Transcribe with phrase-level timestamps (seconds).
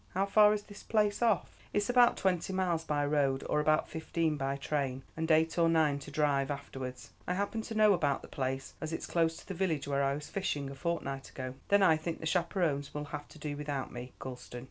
[0.15, 4.35] How far is this place off?" "It's about twenty miles by road, or about fifteen
[4.35, 7.11] by train, and eight or nine to drive afterwards.
[7.27, 10.15] I happen to know about the place, as it's close to the village where I
[10.15, 13.91] was fishing a fortnight ago." "Then I think the chaperones will have to do without
[13.91, 14.59] me, Gulston.